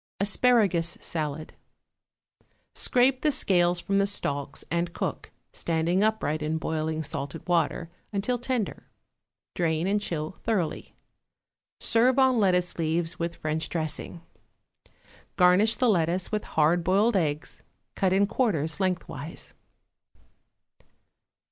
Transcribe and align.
=Asparagus 0.19 0.97
Salad.= 0.99 1.53
Scrape 2.73 3.21
the 3.21 3.31
scales 3.31 3.79
from 3.79 3.99
the 3.99 4.07
stalks, 4.07 4.65
and 4.71 4.93
cook, 4.93 5.29
standing 5.53 6.01
upright 6.03 6.41
in 6.41 6.57
boiling 6.57 7.03
salted 7.03 7.47
water, 7.47 7.87
until 8.11 8.39
tender; 8.39 8.87
drain 9.53 9.85
and 9.85 10.01
chill 10.01 10.37
thoroughly. 10.43 10.95
Serve 11.79 12.17
on 12.17 12.39
lettuce 12.39 12.79
leaves 12.79 13.19
with 13.19 13.35
French 13.35 13.69
dressing. 13.69 14.21
Garnish 15.35 15.75
the 15.75 15.87
lettuce 15.87 16.31
with 16.31 16.45
hard 16.45 16.83
boiled 16.83 17.15
eggs 17.15 17.61
cut 17.93 18.11
in 18.11 18.25
quarters 18.25 18.79
lengthwise. 18.79 19.53